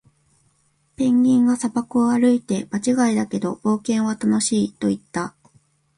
[0.95, 5.35] ペンギンが砂漠を歩いて、「場違いだけど、冒険は楽しい！」と言った。